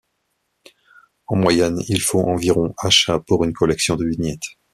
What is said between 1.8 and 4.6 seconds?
il faut environ achats pour une collection de vignettes.